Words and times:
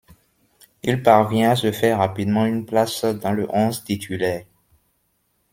Il 0.81 1.03
parvient 1.03 1.51
à 1.51 1.55
se 1.55 1.71
faire 1.71 1.99
rapidement 1.99 2.47
une 2.47 2.65
place 2.65 3.05
dans 3.05 3.33
le 3.33 3.45
onze 3.51 3.83
titulaire. 3.83 4.45